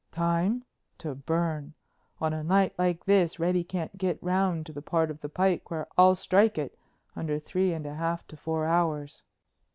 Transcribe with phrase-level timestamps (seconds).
[0.11, 1.75] "Time?—to burn.
[2.19, 5.69] On a night like this Reddy can't get round to the part of the pike
[5.69, 6.75] where I'll strike it
[7.15, 9.21] under three and a half to four hours."